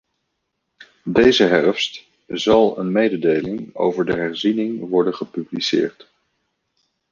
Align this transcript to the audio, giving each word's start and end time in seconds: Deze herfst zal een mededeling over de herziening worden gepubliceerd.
Deze 1.03 1.43
herfst 1.43 2.03
zal 2.27 2.79
een 2.79 2.91
mededeling 2.91 3.75
over 3.75 4.05
de 4.05 4.11
herziening 4.13 4.89
worden 4.89 5.13
gepubliceerd. 5.13 6.07